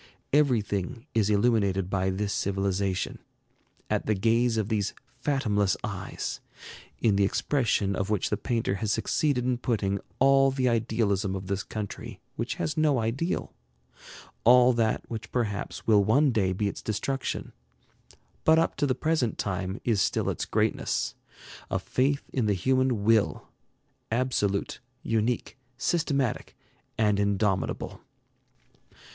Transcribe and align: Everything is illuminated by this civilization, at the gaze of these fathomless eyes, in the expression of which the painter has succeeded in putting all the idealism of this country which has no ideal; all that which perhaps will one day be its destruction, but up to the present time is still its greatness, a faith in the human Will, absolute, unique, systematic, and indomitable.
Everything 0.33 1.05
is 1.13 1.29
illuminated 1.29 1.87
by 1.87 2.09
this 2.09 2.33
civilization, 2.33 3.19
at 3.87 4.07
the 4.07 4.15
gaze 4.15 4.57
of 4.57 4.67
these 4.67 4.95
fathomless 5.19 5.77
eyes, 5.83 6.41
in 6.97 7.17
the 7.17 7.23
expression 7.23 7.95
of 7.95 8.09
which 8.09 8.31
the 8.31 8.35
painter 8.35 8.73
has 8.81 8.91
succeeded 8.91 9.45
in 9.45 9.59
putting 9.59 9.99
all 10.17 10.49
the 10.49 10.67
idealism 10.67 11.35
of 11.35 11.45
this 11.45 11.61
country 11.61 12.19
which 12.35 12.55
has 12.55 12.75
no 12.75 12.97
ideal; 12.97 13.53
all 14.43 14.73
that 14.73 15.03
which 15.07 15.31
perhaps 15.31 15.85
will 15.85 16.03
one 16.03 16.31
day 16.31 16.51
be 16.51 16.67
its 16.67 16.81
destruction, 16.81 17.53
but 18.43 18.57
up 18.57 18.75
to 18.75 18.87
the 18.87 18.95
present 18.95 19.37
time 19.37 19.79
is 19.85 20.01
still 20.01 20.31
its 20.31 20.45
greatness, 20.45 21.13
a 21.69 21.77
faith 21.77 22.23
in 22.33 22.47
the 22.47 22.55
human 22.55 23.03
Will, 23.03 23.49
absolute, 24.09 24.79
unique, 25.03 25.59
systematic, 25.77 26.57
and 26.97 27.19
indomitable. 27.19 28.01